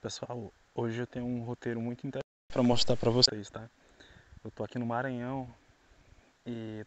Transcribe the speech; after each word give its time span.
Pessoal, 0.00 0.50
hoje 0.74 1.02
eu 1.02 1.06
tenho 1.06 1.26
um 1.26 1.42
roteiro 1.42 1.78
muito 1.78 2.06
interessante 2.06 2.24
para 2.50 2.62
mostrar 2.62 2.96
para 2.96 3.10
vocês, 3.10 3.50
tá? 3.50 3.68
Eu 4.42 4.50
tô 4.50 4.64
aqui 4.64 4.78
no 4.78 4.86
Maranhão 4.86 5.46
e 6.46 6.86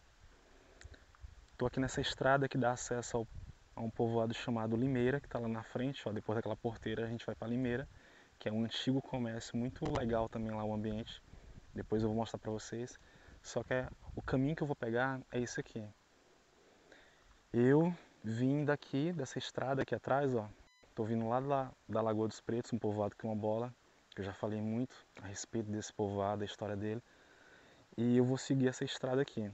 tô 1.56 1.64
aqui 1.64 1.78
nessa 1.78 2.00
estrada 2.00 2.48
que 2.48 2.58
dá 2.58 2.72
acesso 2.72 3.18
ao, 3.18 3.28
a 3.76 3.82
um 3.82 3.88
povoado 3.88 4.34
chamado 4.34 4.76
Limeira, 4.76 5.20
que 5.20 5.28
está 5.28 5.38
lá 5.38 5.46
na 5.46 5.62
frente, 5.62 6.02
ó, 6.08 6.10
depois 6.10 6.34
daquela 6.34 6.56
porteira 6.56 7.04
a 7.04 7.08
gente 7.08 7.24
vai 7.24 7.36
para 7.36 7.46
Limeira, 7.46 7.88
que 8.36 8.48
é 8.48 8.52
um 8.52 8.64
antigo 8.64 9.00
comércio 9.00 9.56
muito 9.56 9.88
legal 9.96 10.28
também 10.28 10.50
lá 10.50 10.64
o 10.64 10.74
ambiente. 10.74 11.22
Depois 11.72 12.02
eu 12.02 12.08
vou 12.08 12.16
mostrar 12.16 12.40
para 12.40 12.50
vocês. 12.50 12.98
Só 13.40 13.62
que 13.62 13.74
é, 13.74 13.88
o 14.16 14.22
caminho 14.22 14.56
que 14.56 14.62
eu 14.64 14.66
vou 14.66 14.74
pegar 14.74 15.20
é 15.30 15.38
esse 15.38 15.60
aqui. 15.60 15.86
Eu 17.52 17.94
vim 18.24 18.64
daqui, 18.64 19.12
dessa 19.12 19.38
estrada 19.38 19.82
aqui 19.82 19.94
atrás, 19.94 20.34
ó, 20.34 20.48
Estou 20.94 21.04
vindo 21.04 21.28
lá 21.28 21.40
da, 21.40 21.72
da 21.88 22.00
Lagoa 22.00 22.28
dos 22.28 22.40
Pretos, 22.40 22.72
um 22.72 22.78
povoado 22.78 23.16
que 23.16 23.26
é 23.26 23.28
uma 23.28 23.34
bola, 23.34 23.74
que 24.14 24.20
eu 24.20 24.24
já 24.24 24.32
falei 24.32 24.60
muito 24.60 24.94
a 25.20 25.26
respeito 25.26 25.68
desse 25.68 25.92
povoado, 25.92 26.42
a 26.42 26.44
história 26.44 26.76
dele. 26.76 27.02
E 27.98 28.16
eu 28.16 28.24
vou 28.24 28.38
seguir 28.38 28.68
essa 28.68 28.84
estrada 28.84 29.20
aqui. 29.20 29.50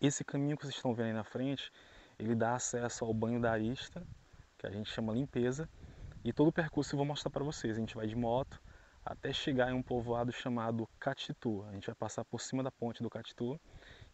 Esse 0.00 0.22
caminho 0.22 0.56
que 0.56 0.62
vocês 0.62 0.76
estão 0.76 0.94
vendo 0.94 1.06
aí 1.06 1.12
na 1.12 1.24
frente, 1.24 1.68
ele 2.16 2.36
dá 2.36 2.54
acesso 2.54 3.04
ao 3.04 3.12
banho 3.12 3.40
da 3.40 3.50
Arista, 3.50 4.06
que 4.56 4.64
a 4.64 4.70
gente 4.70 4.88
chama 4.88 5.12
limpeza, 5.12 5.68
e 6.24 6.32
todo 6.32 6.46
o 6.46 6.52
percurso 6.52 6.94
eu 6.94 6.98
vou 6.98 7.06
mostrar 7.06 7.32
para 7.32 7.42
vocês. 7.42 7.76
A 7.76 7.80
gente 7.80 7.96
vai 7.96 8.06
de 8.06 8.14
moto 8.14 8.62
até 9.04 9.32
chegar 9.32 9.68
em 9.68 9.74
um 9.74 9.82
povoado 9.82 10.30
chamado 10.30 10.88
Catitu. 11.00 11.64
A 11.64 11.72
gente 11.72 11.86
vai 11.86 11.96
passar 11.96 12.24
por 12.24 12.40
cima 12.40 12.62
da 12.62 12.70
ponte 12.70 13.02
do 13.02 13.10
Catitu 13.10 13.60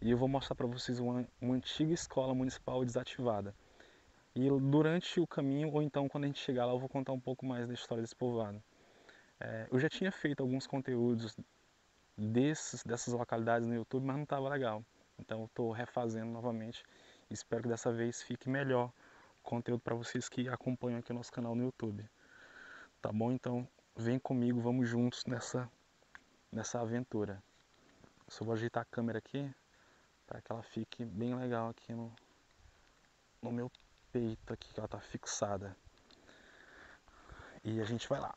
e 0.00 0.10
eu 0.10 0.16
vou 0.16 0.28
mostrar 0.28 0.56
para 0.56 0.66
vocês 0.66 0.98
uma, 0.98 1.28
uma 1.42 1.56
antiga 1.56 1.92
escola 1.92 2.34
municipal 2.34 2.82
desativada. 2.86 3.54
E 4.34 4.48
durante 4.48 5.20
o 5.20 5.26
caminho, 5.26 5.72
ou 5.72 5.82
então 5.82 6.08
quando 6.08 6.24
a 6.24 6.26
gente 6.26 6.40
chegar 6.40 6.66
lá, 6.66 6.72
eu 6.72 6.78
vou 6.78 6.88
contar 6.88 7.12
um 7.12 7.20
pouco 7.20 7.44
mais 7.44 7.66
da 7.66 7.74
história 7.74 8.02
desse 8.02 8.14
povoado. 8.14 8.62
É, 9.40 9.68
eu 9.70 9.78
já 9.78 9.88
tinha 9.88 10.10
feito 10.10 10.42
alguns 10.42 10.66
conteúdos 10.66 11.36
desses, 12.16 12.82
dessas 12.82 13.14
localidades 13.14 13.66
no 13.66 13.74
YouTube, 13.74 14.04
mas 14.04 14.16
não 14.16 14.24
estava 14.24 14.48
legal. 14.48 14.84
Então 15.18 15.44
estou 15.44 15.72
refazendo 15.72 16.30
novamente. 16.30 16.84
Espero 17.30 17.62
que 17.62 17.68
dessa 17.68 17.92
vez 17.92 18.22
fique 18.22 18.48
melhor 18.48 18.92
o 19.40 19.48
conteúdo 19.48 19.80
para 19.80 19.94
vocês 19.94 20.28
que 20.28 20.48
acompanham 20.48 20.98
aqui 20.98 21.12
o 21.12 21.14
nosso 21.14 21.32
canal 21.32 21.54
no 21.54 21.64
YouTube. 21.64 22.08
Tá 23.00 23.12
bom? 23.12 23.32
Então 23.32 23.68
vem 23.96 24.18
comigo, 24.18 24.60
vamos 24.60 24.88
juntos 24.88 25.24
nessa, 25.26 25.70
nessa 26.50 26.80
aventura. 26.80 27.42
Eu 28.26 28.32
só 28.32 28.44
vou 28.44 28.54
ajeitar 28.54 28.82
a 28.82 28.86
câmera 28.86 29.18
aqui 29.18 29.48
para 30.26 30.40
que 30.40 30.52
ela 30.52 30.62
fique 30.62 31.04
bem 31.04 31.34
legal 31.34 31.70
aqui 31.70 31.92
no, 31.92 32.12
no 33.42 33.50
meu 33.50 33.70
peito 34.12 34.52
aqui, 34.52 34.72
que 34.72 34.80
ela 34.80 34.88
tá 34.88 35.00
fixada. 35.00 35.76
E 37.64 37.80
a 37.80 37.84
gente 37.84 38.08
vai 38.08 38.20
lá. 38.20 38.34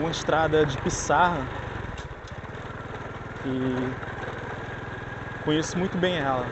Uma 0.00 0.10
estrada 0.10 0.64
de 0.64 0.76
pissarra 0.78 1.40
e 3.44 3.90
conheço 5.44 5.78
muito 5.78 5.96
bem 5.96 6.16
ela. 6.16 6.46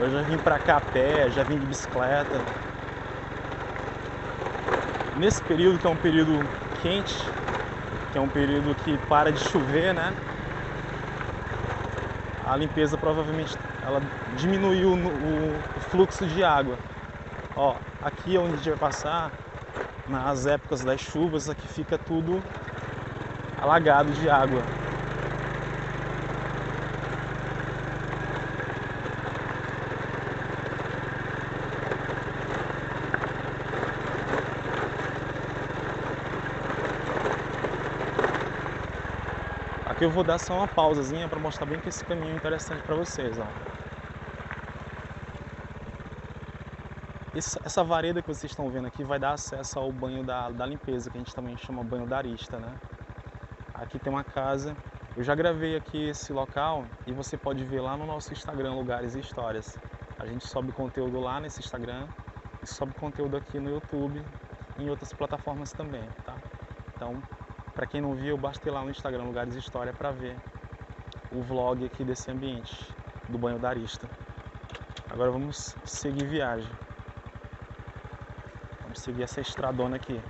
Eu 0.00 0.10
já 0.10 0.22
vim 0.22 0.36
para 0.38 0.58
cá 0.58 0.78
a 0.78 0.80
pé, 0.80 1.30
já 1.30 1.42
vim 1.42 1.58
de 1.58 1.66
bicicleta. 1.66 2.40
Nesse 5.16 5.42
período 5.44 5.78
que 5.78 5.86
é 5.86 5.90
um 5.90 5.96
período 5.96 6.46
quente, 6.82 7.16
que 8.12 8.18
é 8.18 8.20
um 8.20 8.28
período 8.28 8.74
que 8.84 8.98
para 9.08 9.32
de 9.32 9.40
chover, 9.40 9.94
né? 9.94 10.12
A 12.44 12.56
limpeza 12.56 12.96
provavelmente 12.96 13.56
ela 13.82 14.00
diminuiu 14.36 14.92
o 14.92 15.80
fluxo 15.90 16.26
de 16.26 16.44
água. 16.44 16.76
Ó, 17.56 17.76
aqui 18.02 18.36
é 18.36 18.38
onde 18.38 18.54
a 18.54 18.56
gente 18.56 18.68
vai 18.70 18.78
passar 18.78 19.30
nas 20.08 20.46
épocas 20.46 20.82
das 20.84 21.00
chuvas 21.00 21.48
aqui 21.48 21.66
fica 21.68 21.98
tudo 21.98 22.42
alagado 23.56 24.12
de 24.12 24.28
água. 24.28 24.62
Aqui 39.96 40.04
eu 40.04 40.10
vou 40.10 40.22
dar 40.22 40.38
só 40.38 40.58
uma 40.58 40.68
pausazinha 40.68 41.26
para 41.26 41.38
mostrar 41.40 41.64
bem 41.64 41.80
que 41.80 41.88
esse 41.88 42.04
caminho 42.04 42.32
é 42.32 42.36
interessante 42.36 42.82
para 42.82 42.94
vocês, 42.94 43.38
ó. 43.38 43.75
Essa 47.38 47.84
vareda 47.84 48.22
que 48.22 48.28
vocês 48.28 48.50
estão 48.50 48.70
vendo 48.70 48.86
aqui 48.86 49.04
vai 49.04 49.18
dar 49.18 49.32
acesso 49.32 49.78
ao 49.78 49.92
banho 49.92 50.24
da, 50.24 50.48
da 50.50 50.64
limpeza, 50.64 51.10
que 51.10 51.18
a 51.18 51.20
gente 51.20 51.34
também 51.34 51.54
chama 51.58 51.84
banho 51.84 52.06
da 52.06 52.16
arista, 52.16 52.58
né? 52.58 52.74
Aqui 53.74 53.98
tem 53.98 54.10
uma 54.10 54.24
casa. 54.24 54.74
Eu 55.14 55.22
já 55.22 55.34
gravei 55.34 55.76
aqui 55.76 56.08
esse 56.08 56.32
local 56.32 56.86
e 57.06 57.12
você 57.12 57.36
pode 57.36 57.62
ver 57.62 57.80
lá 57.80 57.94
no 57.94 58.06
nosso 58.06 58.32
Instagram 58.32 58.72
Lugares 58.72 59.14
e 59.14 59.20
Histórias. 59.20 59.78
A 60.18 60.24
gente 60.24 60.46
sobe 60.46 60.72
conteúdo 60.72 61.20
lá 61.20 61.38
nesse 61.38 61.60
Instagram 61.60 62.06
e 62.62 62.66
sobe 62.66 62.94
conteúdo 62.94 63.36
aqui 63.36 63.60
no 63.60 63.68
YouTube 63.68 64.24
e 64.78 64.84
em 64.84 64.88
outras 64.88 65.12
plataformas 65.12 65.72
também, 65.72 66.08
tá? 66.24 66.34
Então, 66.94 67.22
para 67.74 67.86
quem 67.86 68.00
não 68.00 68.14
viu, 68.14 68.38
basta 68.38 68.66
ir 68.66 68.72
lá 68.72 68.82
no 68.82 68.90
Instagram 68.90 69.24
Lugares 69.24 69.54
e 69.54 69.58
História 69.58 69.92
para 69.92 70.10
ver 70.10 70.36
o 71.30 71.42
vlog 71.42 71.84
aqui 71.84 72.02
desse 72.02 72.30
ambiente 72.30 72.74
do 73.28 73.36
banho 73.36 73.58
da 73.58 73.68
Arista. 73.68 74.08
Agora 75.10 75.30
vamos 75.30 75.76
seguir 75.84 76.26
viagem 76.26 76.85
seguir 79.06 79.22
essa 79.22 79.40
estradona 79.40 79.94
aqui. 79.96 80.20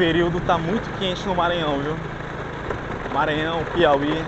Período 0.00 0.40
tá 0.40 0.56
muito 0.56 0.88
quente 0.98 1.26
no 1.26 1.34
Maranhão, 1.34 1.78
viu? 1.78 1.94
Maranhão, 3.12 3.60
Piauí, 3.74 4.24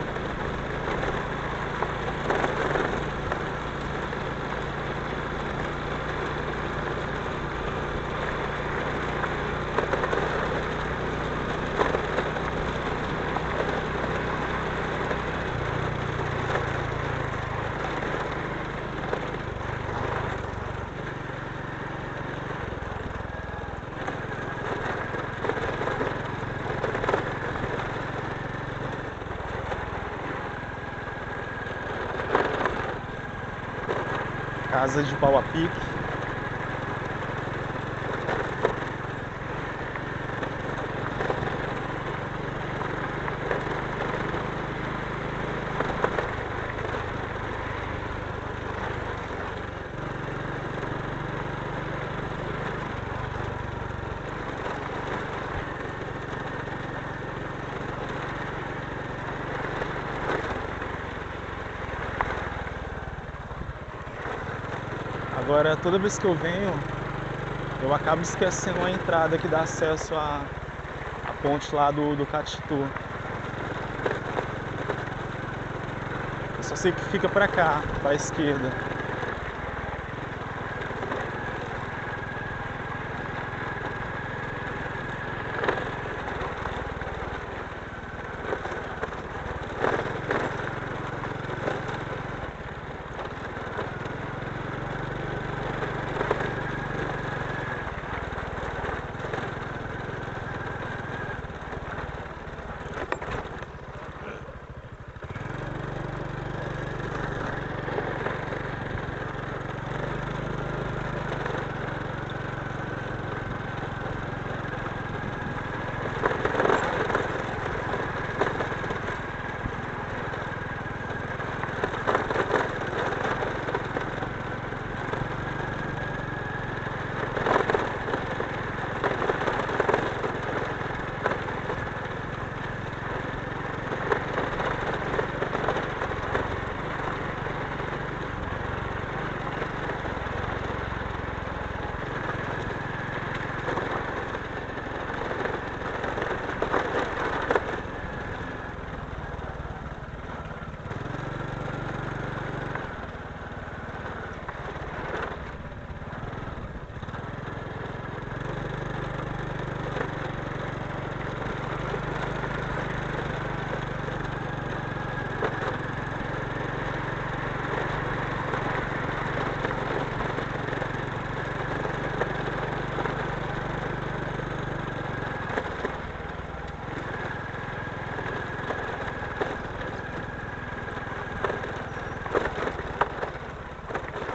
Casa 34.72 35.04
de 35.04 35.14
pau 35.14 35.36
a 35.36 35.42
pique. 35.42 36.01
Agora, 65.62 65.76
toda 65.76 65.96
vez 65.96 66.18
que 66.18 66.24
eu 66.24 66.34
venho, 66.34 66.74
eu 67.84 67.94
acabo 67.94 68.20
esquecendo 68.20 68.82
a 68.82 68.90
entrada 68.90 69.38
que 69.38 69.46
dá 69.46 69.60
acesso 69.60 70.12
à, 70.16 70.40
à 71.24 71.32
ponte 71.40 71.72
lá 71.72 71.88
do, 71.92 72.16
do 72.16 72.26
Catitu. 72.26 72.84
Eu 76.56 76.62
só 76.64 76.74
sei 76.74 76.90
que 76.90 77.00
fica 77.12 77.28
para 77.28 77.46
cá, 77.46 77.80
para 78.02 78.10
a 78.10 78.14
esquerda. 78.16 78.72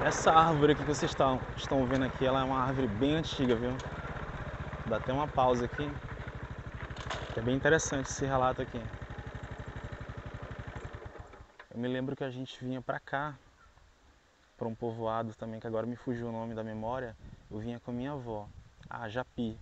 Essa 0.07 0.31
árvore 0.31 0.73
que 0.73 0.83
vocês 0.83 1.11
estão, 1.11 1.37
estão 1.57 1.85
vendo 1.85 2.05
aqui, 2.05 2.25
ela 2.25 2.39
é 2.39 2.43
uma 2.45 2.59
árvore 2.59 2.87
bem 2.87 3.17
antiga, 3.17 3.57
viu? 3.57 3.71
Dá 4.85 4.95
até 4.95 5.11
uma 5.11 5.27
pausa 5.27 5.65
aqui. 5.65 5.83
É 7.35 7.41
bem 7.41 7.53
interessante 7.53 8.05
esse 8.05 8.25
relato 8.25 8.61
aqui. 8.61 8.81
Eu 11.69 11.77
me 11.77 11.89
lembro 11.89 12.15
que 12.15 12.23
a 12.23 12.29
gente 12.29 12.57
vinha 12.63 12.81
pra 12.81 13.01
cá, 13.01 13.37
para 14.57 14.65
um 14.65 14.73
povoado 14.73 15.35
também, 15.35 15.59
que 15.59 15.67
agora 15.67 15.85
me 15.85 15.97
fugiu 15.97 16.29
o 16.29 16.31
nome 16.31 16.55
da 16.55 16.63
memória. 16.63 17.13
Eu 17.51 17.59
vinha 17.59 17.77
com 17.77 17.91
a 17.91 17.93
minha 17.93 18.13
avó, 18.13 18.47
a 18.89 19.09
Japi, 19.09 19.59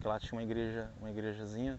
que 0.00 0.06
lá 0.06 0.20
tinha 0.20 0.38
uma 0.38 0.44
igreja, 0.44 0.88
uma 1.00 1.10
igrejazinha. 1.10 1.76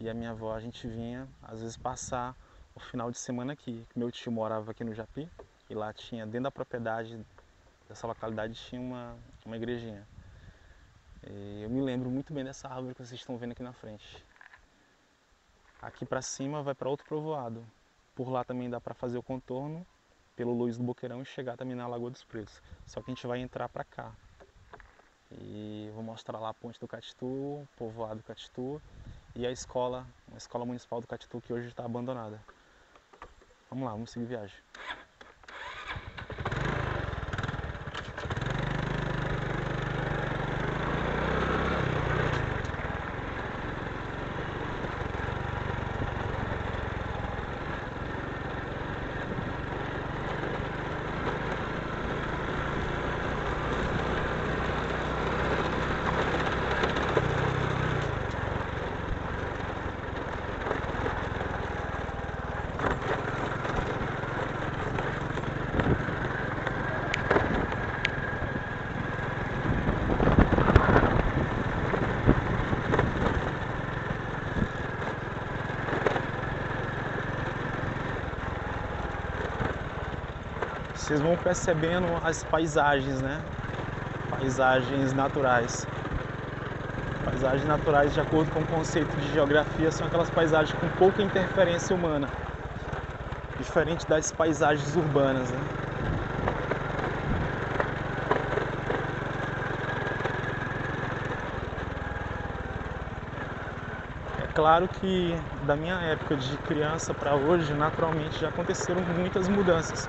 E 0.00 0.10
a 0.10 0.14
minha 0.14 0.32
avó, 0.32 0.52
a 0.52 0.58
gente 0.58 0.88
vinha, 0.88 1.28
às 1.44 1.60
vezes, 1.60 1.76
passar 1.76 2.34
o 2.74 2.80
final 2.80 3.08
de 3.08 3.18
semana 3.18 3.52
aqui. 3.52 3.86
Meu 3.94 4.10
tio 4.10 4.32
morava 4.32 4.72
aqui 4.72 4.82
no 4.82 4.92
Japi, 4.92 5.30
e 5.70 5.74
lá 5.76 5.92
tinha, 5.92 6.26
dentro 6.26 6.42
da 6.42 6.50
propriedade 6.50 7.24
dessa 7.88 8.06
localidade 8.06 8.54
tinha 8.54 8.80
uma, 8.80 9.16
uma 9.44 9.56
igrejinha. 9.56 10.06
E 11.28 11.62
eu 11.62 11.70
me 11.70 11.80
lembro 11.80 12.10
muito 12.10 12.32
bem 12.32 12.44
dessa 12.44 12.68
árvore 12.68 12.94
que 12.94 13.04
vocês 13.04 13.20
estão 13.20 13.36
vendo 13.36 13.52
aqui 13.52 13.62
na 13.62 13.72
frente. 13.72 14.24
Aqui 15.80 16.04
para 16.04 16.22
cima 16.22 16.62
vai 16.62 16.74
para 16.74 16.88
outro 16.88 17.06
povoado. 17.06 17.66
Por 18.14 18.28
lá 18.30 18.44
também 18.44 18.70
dá 18.70 18.80
para 18.80 18.94
fazer 18.94 19.18
o 19.18 19.22
contorno 19.22 19.86
pelo 20.34 20.52
Luiz 20.52 20.76
do 20.76 20.84
Boqueirão 20.84 21.22
e 21.22 21.24
chegar 21.24 21.56
também 21.56 21.74
na 21.74 21.86
Lagoa 21.86 22.10
dos 22.10 22.22
Pretos. 22.22 22.62
Só 22.86 23.00
que 23.00 23.10
a 23.10 23.14
gente 23.14 23.26
vai 23.26 23.40
entrar 23.40 23.68
para 23.68 23.84
cá. 23.84 24.12
E 25.32 25.90
vou 25.94 26.02
mostrar 26.02 26.38
lá 26.38 26.50
a 26.50 26.54
ponte 26.54 26.78
do 26.78 26.86
Catitu, 26.86 27.26
o 27.26 27.68
povoado 27.76 28.16
do 28.16 28.22
Catitu 28.22 28.80
e 29.34 29.46
a 29.46 29.50
escola, 29.50 30.06
a 30.32 30.36
escola 30.36 30.64
municipal 30.64 31.00
do 31.00 31.06
Catitu 31.06 31.40
que 31.40 31.52
hoje 31.52 31.68
está 31.68 31.84
abandonada. 31.84 32.40
Vamos 33.68 33.84
lá, 33.84 33.90
vamos 33.92 34.10
seguir 34.10 34.26
viagem. 34.26 34.56
Vocês 81.06 81.20
vão 81.20 81.36
percebendo 81.36 82.08
as 82.24 82.42
paisagens, 82.42 83.22
né? 83.22 83.40
Paisagens 84.28 85.12
naturais. 85.12 85.86
Paisagens 87.24 87.64
naturais, 87.64 88.12
de 88.12 88.20
acordo 88.20 88.50
com 88.50 88.58
o 88.58 88.66
conceito 88.66 89.16
de 89.20 89.32
geografia, 89.32 89.92
são 89.92 90.08
aquelas 90.08 90.28
paisagens 90.30 90.76
com 90.80 90.88
pouca 90.98 91.22
interferência 91.22 91.94
humana, 91.94 92.28
diferente 93.56 94.04
das 94.08 94.32
paisagens 94.32 94.96
urbanas, 94.96 95.48
né? 95.48 95.60
É 104.42 104.46
claro 104.52 104.88
que 104.88 105.40
da 105.62 105.76
minha 105.76 106.00
época 106.02 106.36
de 106.36 106.58
criança 106.58 107.14
para 107.14 107.36
hoje, 107.36 107.72
naturalmente 107.74 108.40
já 108.40 108.48
aconteceram 108.48 109.02
muitas 109.02 109.46
mudanças. 109.46 110.08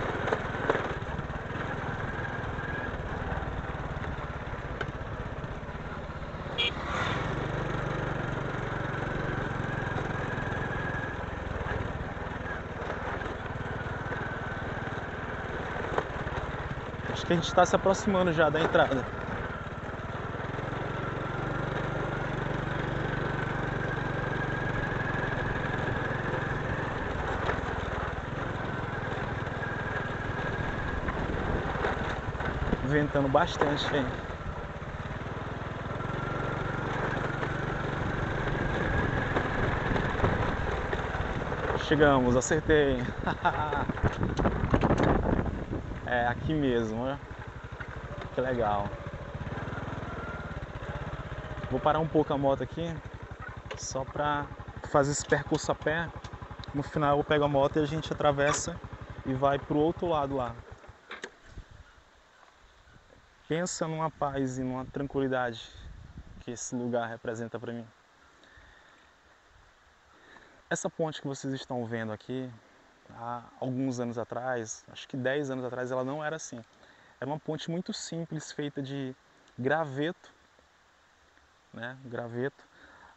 Que 17.26 17.34
a 17.34 17.36
gente 17.36 17.48
está 17.48 17.66
se 17.66 17.76
aproximando 17.76 18.32
já 18.34 18.50
da 18.50 18.60
entrada. 18.62 19.06
Ventando 32.84 33.28
bastante 33.28 33.86
hein? 33.96 34.06
Chegamos, 41.88 42.36
acertei. 42.36 42.98
É 46.10 46.26
aqui 46.28 46.54
mesmo, 46.54 47.06
né? 47.06 47.20
que 48.38 48.42
legal. 48.42 48.88
Vou 51.72 51.80
parar 51.80 51.98
um 51.98 52.08
pouco 52.08 52.32
a 52.32 52.38
moto 52.38 52.62
aqui, 52.62 52.86
só 53.78 54.06
para 54.06 54.46
fazer 54.92 55.12
esse 55.12 55.26
percurso 55.26 55.72
a 55.72 55.76
pé. 55.76 56.08
No 56.72 56.84
final 56.84 57.18
eu 57.18 57.24
pego 57.24 57.46
a 57.46 57.48
moto 57.48 57.78
e 57.78 57.82
a 57.82 57.86
gente 57.86 58.14
atravessa 58.14 58.80
e 59.26 59.34
vai 59.34 59.58
pro 59.58 59.80
outro 59.80 60.08
lado 60.08 60.36
lá. 60.36 60.56
Pensa 63.48 63.88
numa 63.88 64.12
paz 64.12 64.60
e 64.60 64.64
numa 64.64 64.86
tranquilidade 64.86 65.68
que 66.42 66.52
esse 66.52 66.76
lugar 66.76 67.10
representa 67.10 67.60
para 67.60 67.74
mim. 67.74 67.88
Essa 70.70 70.92
ponte 70.92 71.22
que 71.22 71.28
vocês 71.28 71.54
estão 71.56 71.84
vendo 71.88 72.12
aqui, 72.12 72.48
há 73.16 73.44
alguns 73.60 74.00
anos 74.00 74.18
atrás, 74.18 74.84
acho 74.92 75.08
que 75.08 75.18
10 75.18 75.52
anos 75.52 75.66
atrás, 75.66 75.92
ela 75.92 76.04
não 76.04 76.24
era 76.24 76.36
assim. 76.36 76.64
Era 77.20 77.30
uma 77.30 77.40
ponte 77.40 77.70
muito 77.72 77.94
simples, 77.94 78.52
feita 78.52 78.82
de 78.82 79.16
graveto, 79.58 80.32
né? 81.74 81.98
Graveto. 82.06 82.64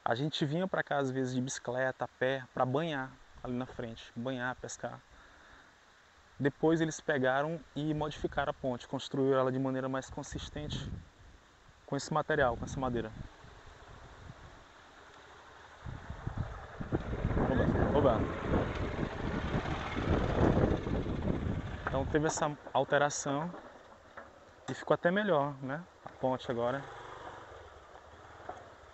A 0.04 0.14
gente 0.14 0.44
vinha 0.47 0.66
para 0.66 0.82
cá 0.82 0.99
às 0.99 1.11
vezes 1.11 1.35
de 1.35 1.40
bicicleta, 1.40 2.04
a 2.04 2.09
pé, 2.09 2.44
para 2.54 2.64
banhar 2.64 3.11
ali 3.42 3.54
na 3.54 3.66
frente, 3.66 4.11
banhar, 4.16 4.54
pescar. 4.56 5.00
Depois 6.38 6.80
eles 6.80 7.00
pegaram 7.00 7.61
e 7.76 7.92
modificaram 7.92 8.50
a 8.50 8.54
ponte, 8.54 8.88
construíram 8.88 9.38
ela 9.38 9.52
de 9.52 9.59
maneira 9.59 9.88
mais 9.88 10.09
consistente 10.09 10.90
com 11.85 11.97
esse 11.97 12.12
material, 12.12 12.56
com 12.56 12.64
essa 12.64 12.80
madeira. 12.80 13.11
Oba. 17.94 18.18
Então 21.87 21.99
teve 22.12 22.26
essa 22.26 22.50
alteração 22.72 23.48
e 24.68 24.74
ficou 24.74 24.94
até 24.94 25.10
melhor, 25.10 25.54
né? 25.62 25.82
A 26.04 26.08
ponte 26.08 26.50
agora 26.50 26.82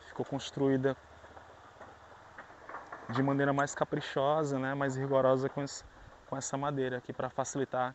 ficou 0.08 0.24
construída 0.24 0.94
de 3.08 3.22
maneira 3.22 3.52
mais 3.52 3.74
caprichosa, 3.74 4.58
né? 4.58 4.74
Mais 4.74 4.96
rigorosa 4.96 5.48
com, 5.48 5.62
esse, 5.62 5.82
com 6.26 6.36
essa 6.36 6.58
madeira 6.58 6.98
aqui 6.98 7.12
para 7.12 7.30
facilitar 7.30 7.94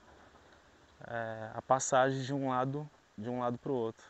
é, 1.07 1.51
a 1.53 1.61
passagem 1.61 2.21
de 2.23 2.33
um 2.33 2.49
lado 2.49 2.89
de 3.17 3.29
um 3.29 3.39
lado 3.41 3.57
para 3.59 3.71
o 3.71 3.75
outro. 3.75 4.05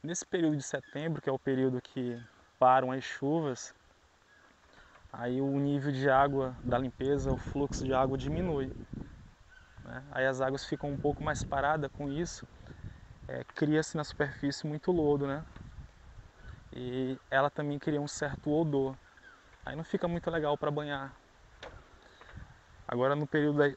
Nesse 0.00 0.24
período 0.24 0.56
de 0.56 0.62
setembro, 0.62 1.20
que 1.20 1.28
é 1.28 1.32
o 1.32 1.38
período 1.38 1.80
que 1.80 2.22
param 2.56 2.92
as 2.92 3.02
chuvas, 3.02 3.74
aí 5.12 5.40
o 5.40 5.58
nível 5.58 5.92
de 5.92 6.08
água 6.08 6.56
da 6.62 6.78
limpeza, 6.78 7.32
o 7.32 7.36
fluxo 7.36 7.84
de 7.84 7.94
água 7.94 8.16
diminui. 8.16 8.72
Né? 9.84 10.04
Aí 10.12 10.26
as 10.26 10.40
águas 10.40 10.64
ficam 10.64 10.90
um 10.90 10.96
pouco 10.96 11.22
mais 11.22 11.42
paradas 11.42 11.90
com 11.96 12.10
isso, 12.10 12.46
é, 13.26 13.44
cria-se 13.54 13.96
na 13.96 14.04
superfície 14.04 14.66
muito 14.66 14.90
lodo, 14.92 15.26
né? 15.26 15.44
E 16.72 17.18
ela 17.30 17.50
também 17.50 17.78
cria 17.78 18.00
um 18.00 18.08
certo 18.08 18.50
odor. 18.50 18.96
Aí 19.64 19.74
não 19.74 19.84
fica 19.84 20.06
muito 20.06 20.30
legal 20.30 20.56
para 20.56 20.70
banhar. 20.70 21.12
Agora 22.86 23.14
no 23.14 23.26
período 23.26 23.58
da, 23.58 23.76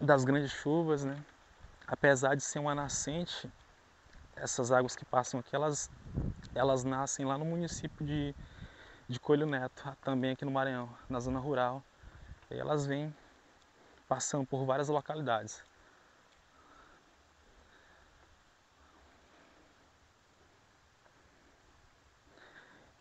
das 0.00 0.24
grandes 0.24 0.52
chuvas, 0.52 1.04
né? 1.04 1.16
Apesar 1.86 2.34
de 2.34 2.42
ser 2.42 2.58
uma 2.58 2.74
nascente, 2.74 3.50
essas 4.36 4.70
águas 4.70 4.94
que 4.94 5.04
passam 5.04 5.40
aqui, 5.40 5.54
elas, 5.54 5.90
elas 6.54 6.84
nascem 6.84 7.24
lá 7.24 7.36
no 7.36 7.44
município 7.44 8.04
de 8.06 8.34
de 9.08 9.18
Coelho 9.18 9.46
Neto, 9.46 9.96
também 10.02 10.32
aqui 10.32 10.44
no 10.44 10.50
Maranhão, 10.50 10.90
na 11.08 11.18
zona 11.18 11.38
rural. 11.38 11.82
E 12.50 12.54
elas 12.58 12.84
vêm 12.84 13.14
passando 14.06 14.46
por 14.46 14.66
várias 14.66 14.88
localidades. 14.88 15.64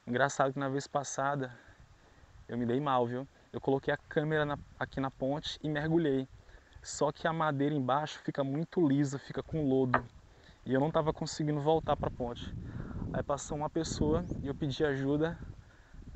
Engraçado 0.05 0.53
que 0.53 0.59
na 0.59 0.69
vez 0.69 0.87
passada 0.87 1.53
eu 2.47 2.57
me 2.57 2.65
dei 2.65 2.79
mal, 2.79 3.05
viu? 3.05 3.27
Eu 3.51 3.59
coloquei 3.59 3.93
a 3.93 3.97
câmera 3.97 4.45
na, 4.45 4.57
aqui 4.79 5.01
na 5.01 5.11
ponte 5.11 5.59
e 5.61 5.67
mergulhei. 5.67 6.25
Só 6.81 7.11
que 7.11 7.27
a 7.27 7.33
madeira 7.33 7.75
embaixo 7.75 8.17
fica 8.19 8.45
muito 8.45 8.87
lisa, 8.87 9.19
fica 9.19 9.43
com 9.43 9.67
lodo. 9.67 10.05
E 10.65 10.73
eu 10.73 10.79
não 10.79 10.87
estava 10.87 11.11
conseguindo 11.11 11.59
voltar 11.59 11.97
para 11.97 12.07
a 12.07 12.11
ponte. 12.11 12.55
Aí 13.11 13.21
passou 13.21 13.57
uma 13.57 13.69
pessoa 13.69 14.25
e 14.41 14.47
eu 14.47 14.55
pedi 14.55 14.85
ajuda 14.85 15.37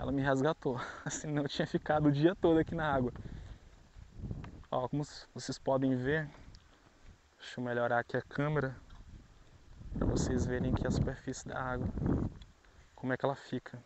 ela 0.02 0.12
me 0.12 0.22
resgatou. 0.24 0.80
Senão 1.10 1.44
eu 1.44 1.48
tinha 1.48 1.68
ficado 1.68 2.08
o 2.08 2.12
dia 2.12 2.36
todo 2.36 2.58
aqui 2.58 2.74
na 2.74 2.92
água. 2.92 3.14
Ó, 4.72 4.88
como 4.88 5.04
vocês 5.34 5.60
podem 5.60 5.96
ver, 5.96 6.28
deixa 7.38 7.60
eu 7.60 7.64
melhorar 7.64 8.00
aqui 8.00 8.18
a 8.18 8.22
câmera 8.22 8.76
para 9.94 10.08
vocês 10.08 10.44
verem 10.46 10.74
aqui 10.74 10.88
a 10.88 10.92
superfície 10.92 11.48
da 11.48 11.62
água, 11.62 11.88
como 12.96 13.14
é 13.14 13.18
que 13.18 13.24
ela 13.24 13.36
fica. 13.36 13.78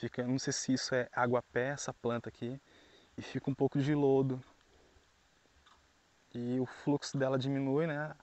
Fica, 0.00 0.26
não 0.26 0.38
sei 0.38 0.52
se 0.52 0.72
isso 0.72 0.94
é 0.94 1.08
água 1.12 1.42
pé, 1.42 1.70
essa 1.70 1.92
planta 1.92 2.30
aqui, 2.30 2.58
e 3.18 3.22
fica 3.22 3.50
um 3.50 3.54
pouco 3.54 3.78
de 3.80 3.94
lodo. 3.94 4.42
E 6.32 6.58
o 6.60 6.64
fluxo 6.64 7.18
dela 7.18 7.36
diminui, 7.36 7.86
né? 7.86 8.14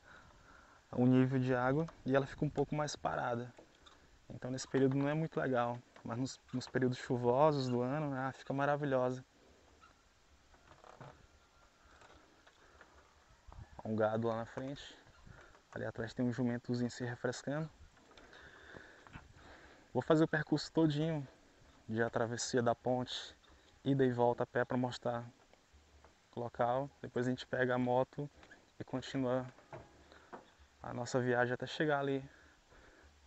O 0.92 1.06
nível 1.06 1.40
de 1.40 1.54
água 1.54 1.88
e 2.06 2.16
ela 2.16 2.26
fica 2.26 2.46
um 2.46 2.50
pouco 2.50 2.76
mais 2.76 2.96
parada. 2.96 3.54
Então 4.30 4.50
nesse 4.50 4.68
período 4.68 4.98
não 4.98 5.08
é 5.08 5.14
muito 5.14 5.40
legal, 5.40 5.78
mas 6.04 6.18
nos, 6.18 6.40
nos 6.54 6.68
períodos 6.68 6.98
chuvosos 6.98 7.68
do 7.68 7.82
ano 7.82 8.16
ela 8.16 8.32
fica 8.32 8.54
maravilhosa. 8.54 9.24
Um 13.84 13.96
gado 13.96 14.28
lá 14.28 14.38
na 14.38 14.46
frente, 14.46 14.98
ali 15.72 15.86
atrás 15.86 16.14
tem 16.14 16.26
um 16.26 16.32
jumentozinho 16.32 16.90
se 16.90 17.06
refrescando. 17.06 17.70
Vou 19.94 20.02
fazer 20.02 20.24
o 20.24 20.28
percurso 20.28 20.72
todinho 20.72 21.26
de 21.88 22.10
travessia 22.10 22.62
da 22.64 22.74
ponte, 22.74 23.36
ida 23.84 24.04
e 24.04 24.12
volta 24.12 24.44
a 24.44 24.46
pé 24.48 24.66
para 24.66 24.76
mostrar 24.76 25.24
o 26.36 26.40
local. 26.40 26.90
Depois 27.02 27.28
a 27.28 27.30
gente 27.30 27.46
pega 27.46 27.76
a 27.76 27.78
moto 27.78 28.30
e 28.80 28.84
continua 28.84 29.46
a 30.86 30.94
nossa 30.94 31.20
viagem 31.20 31.52
até 31.52 31.66
chegar 31.66 32.00
ali 32.00 32.24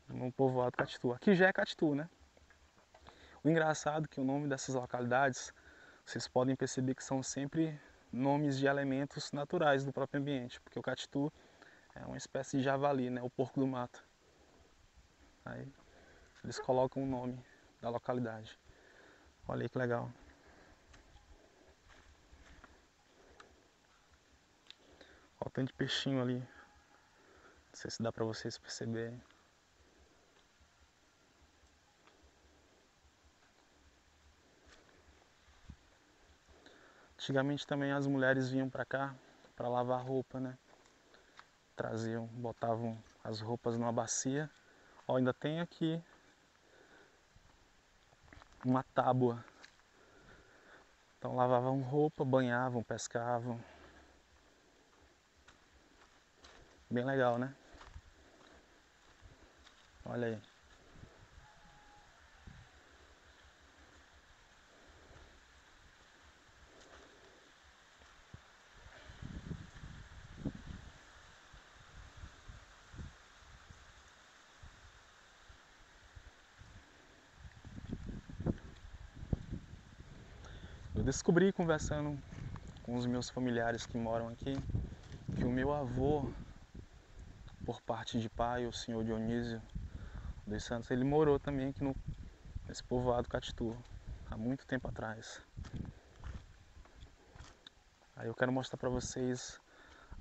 no 0.08 0.30
povoado 0.32 0.76
Catitu. 0.76 1.12
Aqui 1.12 1.34
já 1.34 1.48
é 1.48 1.52
Catitu, 1.52 1.92
né? 1.92 2.08
O 3.42 3.48
engraçado 3.48 4.04
é 4.04 4.08
que 4.08 4.20
o 4.20 4.24
nome 4.24 4.46
dessas 4.46 4.76
localidades, 4.76 5.52
vocês 6.06 6.28
podem 6.28 6.54
perceber 6.54 6.94
que 6.94 7.02
são 7.02 7.20
sempre 7.20 7.78
nomes 8.12 8.58
de 8.58 8.66
elementos 8.66 9.32
naturais 9.32 9.84
do 9.84 9.92
próprio 9.92 10.20
ambiente, 10.20 10.60
porque 10.60 10.78
o 10.78 10.82
Catitu 10.82 11.32
é 11.96 12.06
uma 12.06 12.16
espécie 12.16 12.58
de 12.58 12.62
javali, 12.62 13.10
né? 13.10 13.20
O 13.22 13.28
porco 13.28 13.58
do 13.58 13.66
mato. 13.66 14.04
Aí 15.44 15.66
eles 16.44 16.60
colocam 16.60 17.02
o 17.02 17.06
nome 17.06 17.44
da 17.82 17.90
localidade. 17.90 18.56
Olha 19.48 19.62
aí 19.62 19.68
que 19.68 19.78
legal. 19.78 20.12
O 25.40 25.50
tanto 25.50 25.68
de 25.68 25.72
peixinho 25.72 26.22
ali 26.22 26.46
sei 27.78 27.90
se 27.92 28.02
dá 28.02 28.10
para 28.10 28.24
vocês 28.24 28.58
perceberem. 28.58 29.22
Antigamente 37.14 37.66
também 37.66 37.92
as 37.92 38.06
mulheres 38.06 38.48
vinham 38.48 38.68
para 38.68 38.84
cá 38.84 39.14
para 39.54 39.68
lavar 39.68 40.04
roupa, 40.04 40.40
né? 40.40 40.58
Traziam, 41.76 42.26
botavam 42.26 42.98
as 43.22 43.40
roupas 43.40 43.76
numa 43.76 43.92
bacia. 43.92 44.50
Ó, 45.06 45.16
ainda 45.16 45.32
tem 45.32 45.60
aqui 45.60 46.02
uma 48.64 48.82
tábua. 48.82 49.44
Então 51.18 51.36
lavavam 51.36 51.80
roupa, 51.82 52.24
banhavam, 52.24 52.82
pescavam. 52.82 53.62
Bem 56.90 57.04
legal, 57.04 57.38
né? 57.38 57.54
Olha 60.18 60.26
aí. 60.26 60.38
Eu 80.96 81.04
descobri 81.04 81.52
conversando 81.52 82.20
com 82.82 82.96
os 82.96 83.06
meus 83.06 83.30
familiares 83.30 83.86
que 83.86 83.96
moram 83.96 84.30
aqui 84.30 84.52
que 85.36 85.44
o 85.44 85.50
meu 85.52 85.72
avô, 85.72 86.28
por 87.64 87.80
parte 87.82 88.18
de 88.18 88.28
pai, 88.28 88.66
o 88.66 88.72
senhor 88.72 89.04
Dionísio 89.04 89.62
dos 90.48 90.64
Santos, 90.64 90.90
ele 90.90 91.04
morou 91.04 91.38
também 91.38 91.68
aqui 91.68 91.84
no, 91.84 91.94
nesse 92.66 92.82
povoado 92.82 93.28
Catitu, 93.28 93.76
há 94.30 94.36
muito 94.36 94.66
tempo 94.66 94.88
atrás. 94.88 95.42
Aí 98.16 98.26
eu 98.26 98.34
quero 98.34 98.50
mostrar 98.50 98.78
para 98.78 98.88
vocês 98.88 99.60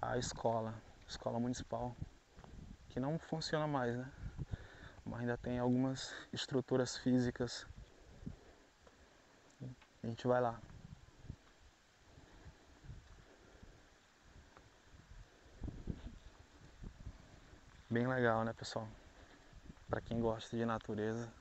a 0.01 0.17
escola, 0.17 0.73
escola 1.07 1.39
municipal, 1.39 1.95
que 2.89 2.99
não 2.99 3.17
funciona 3.17 3.65
mais, 3.65 3.97
né? 3.97 4.11
Mas 5.05 5.21
ainda 5.21 5.37
tem 5.37 5.57
algumas 5.59 6.13
estruturas 6.33 6.97
físicas. 6.97 7.65
A 10.03 10.07
gente 10.07 10.27
vai 10.27 10.41
lá. 10.41 10.59
Bem 17.89 18.05
legal, 18.05 18.43
né, 18.43 18.51
pessoal? 18.51 18.87
Para 19.89 20.01
quem 20.01 20.19
gosta 20.19 20.57
de 20.57 20.65
natureza. 20.65 21.31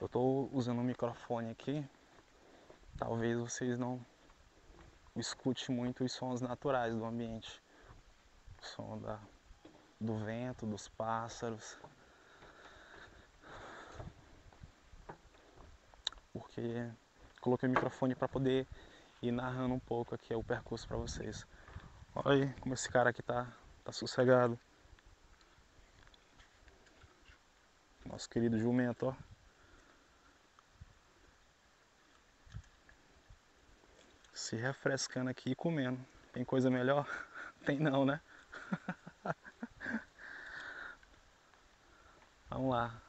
Eu 0.00 0.06
estou 0.06 0.47
usando 0.58 0.80
um 0.80 0.84
microfone 0.84 1.50
aqui, 1.50 1.88
talvez 2.96 3.38
vocês 3.38 3.78
não 3.78 4.04
escute 5.14 5.70
muito 5.70 6.02
os 6.02 6.10
sons 6.10 6.40
naturais 6.40 6.92
do 6.96 7.04
ambiente. 7.04 7.62
O 8.60 8.66
som 8.66 8.98
da, 8.98 9.20
do 10.00 10.16
vento, 10.16 10.66
dos 10.66 10.88
pássaros. 10.88 11.78
Porque 16.32 16.90
coloquei 17.40 17.68
o 17.68 17.72
microfone 17.72 18.16
para 18.16 18.26
poder 18.26 18.66
ir 19.22 19.30
narrando 19.30 19.74
um 19.74 19.78
pouco 19.78 20.16
aqui 20.16 20.34
o 20.34 20.42
percurso 20.42 20.88
para 20.88 20.96
vocês. 20.96 21.46
Olha 22.16 22.46
aí 22.46 22.54
como 22.54 22.74
esse 22.74 22.88
cara 22.90 23.10
aqui 23.10 23.22
tá, 23.22 23.46
tá 23.84 23.92
sossegado. 23.92 24.58
Nosso 28.04 28.28
querido 28.28 28.58
jumento, 28.58 29.06
ó. 29.06 29.37
Se 34.48 34.56
refrescando 34.56 35.28
aqui 35.28 35.50
e 35.50 35.54
comendo. 35.54 36.00
Tem 36.32 36.42
coisa 36.42 36.70
melhor? 36.70 37.06
Tem 37.66 37.78
não, 37.78 38.06
né? 38.06 38.18
Vamos 42.48 42.70
lá. 42.70 43.02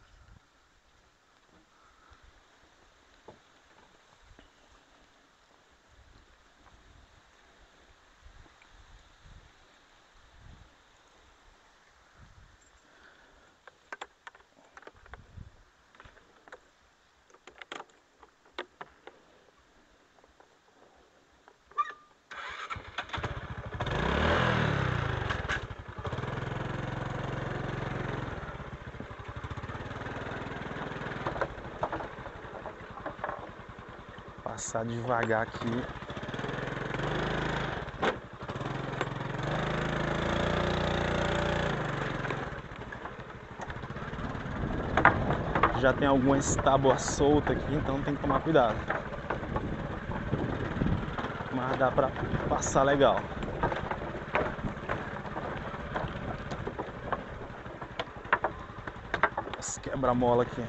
Passar 34.60 34.84
devagar 34.84 35.44
aqui. 35.44 35.84
Já 45.80 45.94
tem 45.94 46.10
algumas 46.10 46.58
tábuas 46.58 47.02
soltas 47.02 47.56
aqui, 47.56 47.74
então 47.74 48.02
tem 48.02 48.14
que 48.14 48.22
tomar 48.22 48.42
cuidado. 48.42 48.76
Mas 51.54 51.78
dá 51.78 51.90
pra 51.90 52.12
passar 52.50 52.84
legal. 52.84 53.22
Esse 59.58 59.80
quebra-mola 59.80 60.44
aqui. 60.44 60.66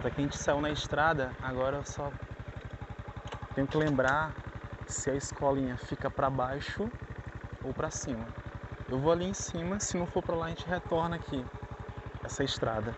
Pronto, 0.00 0.14
aqui 0.14 0.20
a 0.22 0.24
gente 0.24 0.38
saiu 0.38 0.62
na 0.62 0.70
estrada, 0.70 1.30
agora 1.42 1.76
eu 1.76 1.84
só 1.84 2.10
tenho 3.54 3.66
que 3.66 3.76
lembrar 3.76 4.32
se 4.86 5.10
a 5.10 5.14
escolinha 5.14 5.76
fica 5.76 6.10
para 6.10 6.30
baixo 6.30 6.90
ou 7.62 7.74
para 7.74 7.90
cima. 7.90 8.24
Eu 8.88 8.98
vou 8.98 9.12
ali 9.12 9.26
em 9.26 9.34
cima, 9.34 9.78
se 9.78 9.98
não 9.98 10.06
for 10.06 10.22
para 10.22 10.34
lá 10.34 10.46
a 10.46 10.48
gente 10.48 10.66
retorna 10.66 11.16
aqui, 11.16 11.44
essa 12.24 12.42
estrada. 12.42 12.96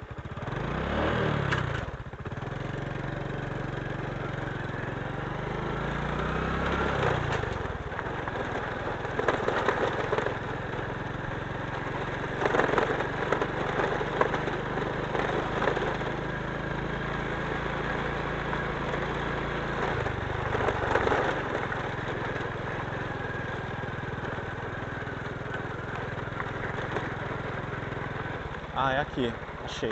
Ah, 28.85 28.95
é 28.95 28.99
aqui. 28.99 29.33
Achei. 29.65 29.91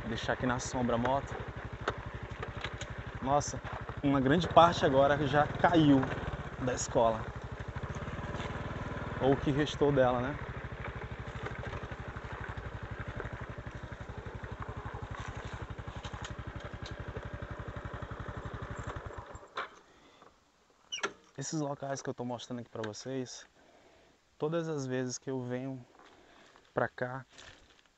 Vou 0.00 0.08
deixar 0.08 0.32
aqui 0.32 0.44
na 0.44 0.58
sombra 0.58 0.96
a 0.96 0.98
moto. 0.98 1.32
Nossa, 3.22 3.62
uma 4.02 4.20
grande 4.20 4.48
parte 4.48 4.84
agora 4.84 5.24
já 5.24 5.46
caiu 5.46 6.00
da 6.60 6.74
escola. 6.74 7.24
Ou 9.20 9.34
o 9.34 9.36
que 9.36 9.52
restou 9.52 9.92
dela, 9.92 10.20
né? 10.20 10.36
Esse 21.38 21.54
esses 21.54 21.60
locais 21.60 22.02
que 22.02 22.08
eu 22.08 22.10
estou 22.10 22.26
mostrando 22.26 22.58
aqui 22.62 22.68
para 22.68 22.82
vocês, 22.82 23.46
todas 24.36 24.68
as 24.68 24.84
vezes 24.86 25.18
que 25.18 25.30
eu 25.30 25.40
venho 25.40 25.80
para 26.78 26.88
cá, 26.88 27.26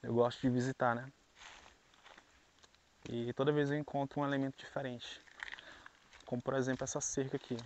eu 0.03 0.14
gosto 0.14 0.40
de 0.40 0.49
visitar, 0.49 0.95
né? 0.95 1.12
E 3.11 3.31
toda 3.35 3.53
vez 3.53 3.71
eu 3.71 3.77
encontro 3.77 4.19
um 4.19 4.25
elemento 4.25 4.57
diferente. 4.57 5.21
Como 6.25 6.40
por 6.40 6.55
exemplo 6.55 6.85
essa 6.85 6.99
cerca 6.99 7.37
aqui. 7.37 7.59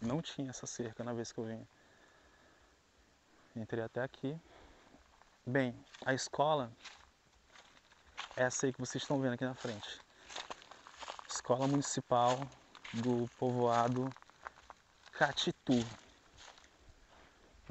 Não 0.00 0.22
tinha 0.22 0.50
essa 0.50 0.64
cerca 0.64 1.02
na 1.02 1.12
vez 1.12 1.32
que 1.32 1.40
eu 1.40 1.44
vim. 1.44 1.66
Entrei 3.56 3.82
até 3.82 4.00
aqui. 4.00 4.40
Bem, 5.44 5.74
a 6.06 6.14
escola 6.14 6.70
é 8.36 8.44
essa 8.44 8.66
aí 8.66 8.72
que 8.72 8.78
vocês 8.78 9.02
estão 9.02 9.20
vendo 9.20 9.32
aqui 9.32 9.44
na 9.44 9.56
frente. 9.56 10.00
Escola 11.28 11.66
Municipal 11.66 12.38
do 12.92 13.28
povoado 13.40 14.08
Catitu. 15.10 15.84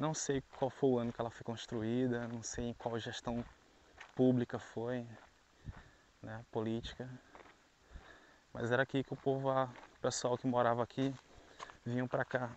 Não 0.04 0.14
sei 0.14 0.44
qual 0.60 0.70
foi 0.70 0.90
o 0.90 1.00
ano 1.00 1.14
que 1.14 1.22
ela 1.22 1.30
foi 1.30 1.46
construída, 1.46 2.28
não 2.28 2.44
sei 2.44 2.66
em 2.66 2.74
qual 2.74 3.00
gestão 3.00 3.42
pública 4.14 4.60
foi, 4.60 5.08
né, 6.22 6.44
política. 6.52 7.10
Mas 8.52 8.70
era 8.70 8.84
aqui 8.84 9.02
que 9.02 9.14
o 9.14 9.16
povo, 9.16 9.50
o 9.50 9.70
pessoal 10.02 10.38
que 10.38 10.46
morava 10.46 10.84
aqui, 10.84 11.16
vinham 11.86 12.06
para 12.06 12.26
cá. 12.26 12.52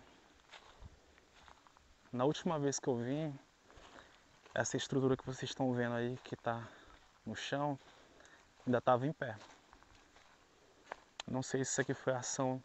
Na 2.11 2.25
última 2.25 2.59
vez 2.59 2.81
que 2.81 2.89
eu 2.89 2.97
vim, 2.97 3.33
essa 4.53 4.75
estrutura 4.75 5.15
que 5.15 5.25
vocês 5.25 5.49
estão 5.49 5.71
vendo 5.71 5.95
aí, 5.95 6.17
que 6.25 6.35
está 6.35 6.67
no 7.25 7.33
chão, 7.33 7.79
ainda 8.65 8.79
estava 8.79 9.07
em 9.07 9.13
pé. 9.13 9.37
Não 11.25 11.41
sei 11.41 11.63
se 11.63 11.71
isso 11.71 11.79
aqui 11.79 11.93
foi 11.93 12.11
ação 12.11 12.61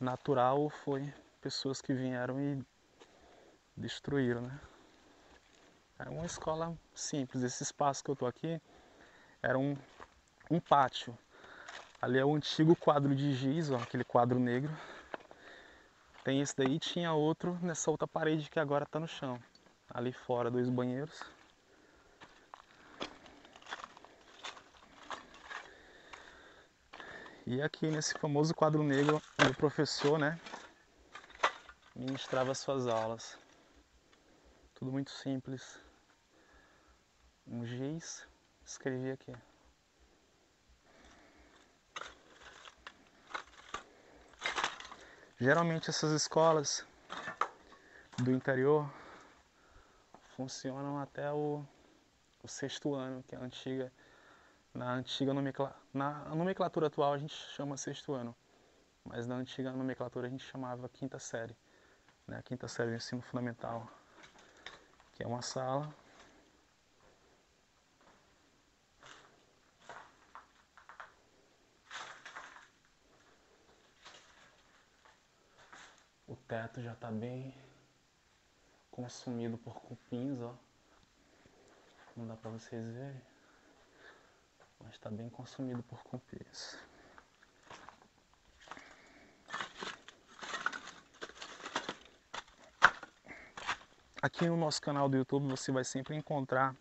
natural 0.00 0.62
ou 0.62 0.70
foi 0.70 1.12
pessoas 1.42 1.82
que 1.82 1.92
vieram 1.92 2.40
e 2.40 2.64
destruíram, 3.78 4.42
né? 4.42 4.60
É 5.98 6.08
uma 6.08 6.26
escola 6.26 6.76
simples. 6.94 7.42
Esse 7.42 7.62
espaço 7.62 8.04
que 8.04 8.10
eu 8.10 8.16
tô 8.16 8.26
aqui 8.26 8.60
era 9.42 9.58
um, 9.58 9.76
um 10.50 10.60
pátio. 10.60 11.16
Ali 12.00 12.18
é 12.18 12.24
o 12.24 12.34
antigo 12.34 12.76
quadro 12.76 13.14
de 13.14 13.32
giz, 13.32 13.70
ó, 13.70 13.76
aquele 13.76 14.04
quadro 14.04 14.38
negro. 14.38 14.70
Tem 16.22 16.40
esse 16.40 16.56
daí, 16.56 16.78
tinha 16.78 17.12
outro 17.12 17.58
nessa 17.62 17.90
outra 17.90 18.06
parede 18.06 18.50
que 18.50 18.60
agora 18.60 18.84
está 18.84 19.00
no 19.00 19.08
chão. 19.08 19.40
Ali 19.88 20.12
fora, 20.12 20.50
dois 20.50 20.68
banheiros. 20.68 21.22
E 27.46 27.62
aqui 27.62 27.90
nesse 27.90 28.12
famoso 28.18 28.54
quadro 28.54 28.82
negro, 28.82 29.22
o 29.38 29.54
professor, 29.54 30.18
né, 30.18 30.38
ministrava 31.96 32.54
suas 32.54 32.86
aulas. 32.86 33.38
Tudo 34.78 34.92
muito 34.92 35.10
simples. 35.10 35.80
Um 37.44 37.66
giz, 37.66 38.24
escrevi 38.64 39.10
aqui. 39.10 39.34
Geralmente 45.36 45.90
essas 45.90 46.12
escolas 46.12 46.86
do 48.18 48.30
interior 48.30 48.88
funcionam 50.36 51.00
até 51.00 51.32
o, 51.32 51.64
o 52.40 52.46
sexto 52.46 52.94
ano, 52.94 53.24
que 53.24 53.34
é 53.34 53.38
a 53.38 53.42
antiga 53.42 53.92
na 54.72 54.92
antiga 54.92 55.34
nomenclatura, 55.34 55.76
na 55.92 56.24
nomenclatura 56.36 56.86
atual 56.86 57.14
a 57.14 57.18
gente 57.18 57.34
chama 57.34 57.76
sexto 57.76 58.14
ano, 58.14 58.32
mas 59.02 59.26
na 59.26 59.34
antiga 59.34 59.72
nomenclatura 59.72 60.28
a 60.28 60.30
gente 60.30 60.44
chamava 60.44 60.88
quinta 60.88 61.18
série, 61.18 61.56
né? 62.28 62.38
A 62.38 62.42
quinta 62.42 62.68
série 62.68 62.90
do 62.90 62.96
ensino 62.96 63.20
fundamental, 63.22 63.90
que 65.18 65.24
é 65.24 65.26
uma 65.26 65.42
sala 65.42 65.92
O 76.28 76.36
teto 76.36 76.80
já 76.80 76.92
está 76.92 77.10
bem 77.10 77.52
consumido 78.90 79.58
por 79.58 79.74
cupins, 79.80 80.40
ó. 80.40 80.54
Não 82.16 82.28
dá 82.28 82.36
para 82.36 82.50
vocês 82.50 82.84
verem 82.92 83.20
mas 84.80 84.92
está 84.92 85.10
bem 85.10 85.28
consumido 85.28 85.82
por 85.82 86.02
cupins. 86.04 86.78
Aqui 94.20 94.48
no 94.48 94.56
nosso 94.56 94.82
canal 94.82 95.08
do 95.08 95.16
YouTube 95.16 95.46
você 95.46 95.70
vai 95.70 95.84
sempre 95.84 96.16
encontrar 96.16 96.74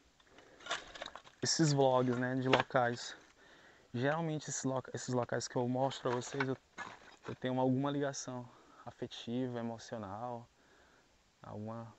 esses 1.40 1.72
vlogs 1.72 2.18
né, 2.18 2.34
de 2.34 2.50
locais. 2.50 3.16
Geralmente 3.94 4.50
esses, 4.50 4.64
esses 4.92 5.14
locais 5.14 5.48
que 5.48 5.56
eu 5.56 5.68
mostro 5.68 6.10
para 6.10 6.20
vocês 6.20 6.50
eu, 6.50 6.58
eu 7.28 7.36
tenho 7.36 7.60
alguma 7.60 7.92
ligação 7.92 8.44
afetiva, 8.84 9.60
emocional, 9.60 10.50
alguma 11.44 11.94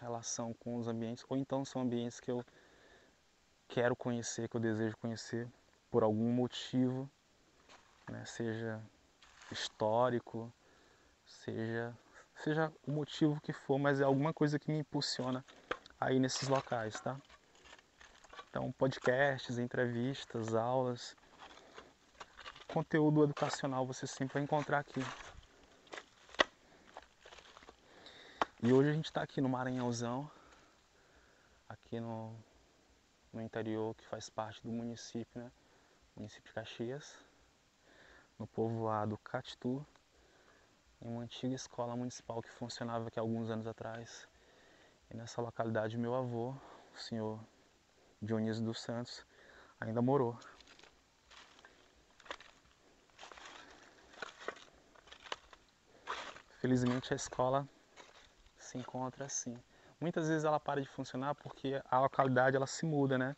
relação 0.00 0.54
com 0.54 0.76
os 0.78 0.88
ambientes, 0.88 1.26
ou 1.28 1.36
então 1.36 1.62
são 1.62 1.82
ambientes 1.82 2.18
que 2.18 2.30
eu 2.30 2.42
quero 3.68 3.94
conhecer, 3.94 4.48
que 4.48 4.56
eu 4.56 4.60
desejo 4.62 4.96
conhecer 4.96 5.46
por 5.90 6.02
algum 6.02 6.32
motivo, 6.32 7.08
né? 8.10 8.24
seja 8.24 8.82
histórico, 9.52 10.50
seja, 11.26 11.94
seja 12.42 12.72
o 12.86 12.90
motivo 12.90 13.40
que 13.40 13.52
for, 13.52 13.78
mas 13.78 14.00
é 14.00 14.04
alguma 14.04 14.32
coisa 14.32 14.58
que 14.58 14.70
me 14.70 14.78
impulsiona 14.78 15.44
aí 16.00 16.18
nesses 16.18 16.48
locais, 16.48 17.00
tá? 17.00 17.16
Então, 18.48 18.72
podcasts, 18.72 19.58
entrevistas, 19.58 20.54
aulas, 20.54 21.16
conteúdo 22.72 23.22
educacional 23.22 23.86
você 23.86 24.06
sempre 24.06 24.34
vai 24.34 24.42
encontrar 24.42 24.78
aqui. 24.78 25.00
E 28.62 28.72
hoje 28.72 28.90
a 28.90 28.92
gente 28.92 29.06
está 29.06 29.22
aqui 29.22 29.40
no 29.40 29.48
Maranhãozão, 29.48 30.30
aqui 31.68 32.00
no 32.00 32.34
no 33.32 33.40
interior 33.40 33.94
que 33.94 34.06
faz 34.06 34.28
parte 34.28 34.60
do 34.62 34.72
município, 34.72 35.40
né? 35.40 35.52
Município 36.16 36.48
de 36.48 36.52
Caxias, 36.52 37.16
no 38.38 38.46
povoado 38.46 39.16
Catitu, 39.18 39.86
em 41.02 41.08
uma 41.08 41.22
antiga 41.22 41.54
escola 41.54 41.96
municipal 41.96 42.42
que 42.42 42.50
funcionava 42.50 43.08
aqui 43.08 43.18
há 43.18 43.22
alguns 43.22 43.50
anos 43.50 43.66
atrás. 43.66 44.28
E 45.10 45.16
nessa 45.16 45.40
localidade 45.40 45.96
meu 45.96 46.14
avô, 46.14 46.54
o 46.94 46.98
senhor 46.98 47.40
Dionísio 48.20 48.64
dos 48.64 48.80
Santos, 48.80 49.24
ainda 49.80 50.02
morou. 50.02 50.38
Felizmente 56.60 57.12
a 57.14 57.16
escola 57.16 57.66
se 58.58 58.76
encontra 58.76 59.24
assim. 59.24 59.56
Muitas 59.98 60.28
vezes 60.28 60.44
ela 60.44 60.60
para 60.60 60.80
de 60.80 60.88
funcionar 60.88 61.34
porque 61.34 61.80
a 61.90 62.00
localidade 62.00 62.56
ela 62.56 62.66
se 62.66 62.84
muda, 62.84 63.16
né? 63.16 63.34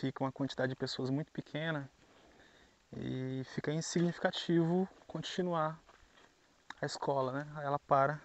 Fica 0.00 0.22
uma 0.22 0.30
quantidade 0.30 0.70
de 0.70 0.76
pessoas 0.76 1.10
muito 1.10 1.32
pequena 1.32 1.90
e 2.96 3.42
fica 3.46 3.72
insignificativo 3.72 4.88
continuar 5.06 5.80
a 6.80 6.86
escola, 6.86 7.32
né? 7.32 7.62
Ela 7.62 7.78
para 7.78 8.20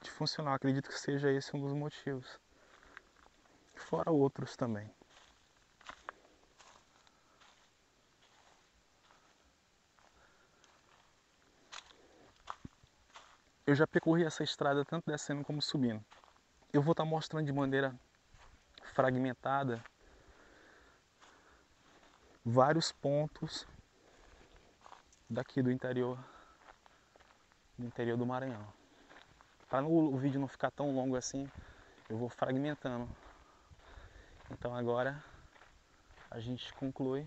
de 0.00 0.10
funcionar. 0.10 0.54
Acredito 0.54 0.88
que 0.88 0.98
seja 0.98 1.30
esse 1.30 1.54
um 1.56 1.60
dos 1.60 1.72
motivos. 1.72 2.38
Fora 3.74 4.10
outros 4.10 4.56
também. 4.56 4.90
Eu 13.66 13.74
já 13.74 13.86
percorri 13.86 14.24
essa 14.24 14.42
estrada 14.42 14.84
tanto 14.84 15.04
descendo 15.06 15.44
como 15.44 15.60
subindo 15.60 16.04
eu 16.72 16.82
vou 16.82 16.92
estar 16.92 17.04
mostrando 17.04 17.46
de 17.46 17.52
maneira 17.52 17.98
fragmentada 18.92 19.82
vários 22.44 22.92
pontos 22.92 23.66
daqui 25.28 25.62
do 25.62 25.70
interior 25.70 26.18
do 27.78 27.86
interior 27.86 28.16
do 28.16 28.26
Maranhão. 28.26 28.66
Para 29.68 29.86
o 29.86 30.16
vídeo 30.16 30.40
não 30.40 30.48
ficar 30.48 30.70
tão 30.70 30.94
longo 30.94 31.16
assim, 31.16 31.50
eu 32.08 32.16
vou 32.16 32.28
fragmentando. 32.28 33.08
Então 34.50 34.74
agora 34.74 35.22
a 36.30 36.40
gente 36.40 36.72
conclui. 36.74 37.26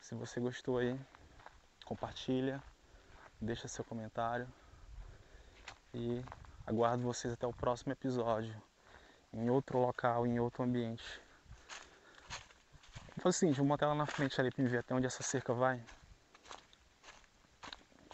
Se 0.00 0.14
você 0.14 0.40
gostou 0.40 0.78
aí, 0.78 0.98
compartilha, 1.84 2.62
deixa 3.40 3.68
seu 3.68 3.84
comentário 3.84 4.48
e 5.92 6.24
Aguardo 6.66 7.00
vocês 7.04 7.32
até 7.32 7.46
o 7.46 7.52
próximo 7.52 7.92
episódio, 7.92 8.52
em 9.32 9.48
outro 9.48 9.78
local, 9.78 10.26
em 10.26 10.40
outro 10.40 10.64
ambiente. 10.64 11.22
Vou 13.14 13.22
fazer 13.22 13.28
o 13.28 13.32
seguinte, 13.32 13.56
vou 13.58 13.68
botar 13.68 13.86
ela 13.86 13.94
na 13.94 14.04
frente 14.04 14.40
ali 14.40 14.50
para 14.50 14.64
me 14.64 14.68
ver 14.68 14.78
até 14.78 14.92
onde 14.92 15.06
essa 15.06 15.22
cerca 15.22 15.54
vai. 15.54 15.80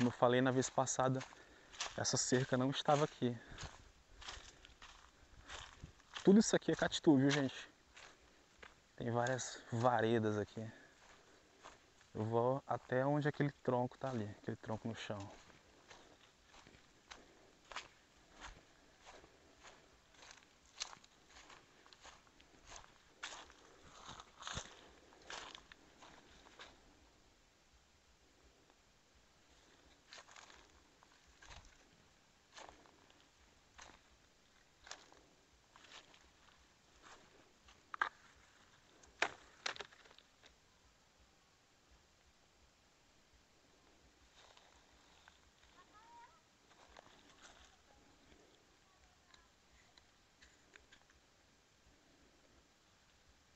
Como 0.03 0.09
eu 0.09 0.19
falei 0.19 0.41
na 0.41 0.51
vez 0.51 0.69
passada, 0.69 1.25
essa 1.97 2.17
cerca 2.17 2.57
não 2.57 2.71
estava 2.71 3.05
aqui. 3.05 3.39
Tudo 6.25 6.41
isso 6.41 6.57
aqui 6.57 6.73
é 6.73 6.75
catitu, 6.75 7.17
viu 7.17 7.31
gente? 7.31 7.71
Tem 8.97 9.13
várias 9.13 9.63
varedas 9.71 10.37
aqui. 10.39 10.61
Eu 12.13 12.25
vou 12.25 12.61
até 12.67 13.07
onde 13.07 13.29
aquele 13.29 13.53
tronco 13.63 13.97
tá 13.97 14.11
ali, 14.11 14.29
aquele 14.41 14.57
tronco 14.57 14.89
no 14.89 14.95
chão. 14.97 15.31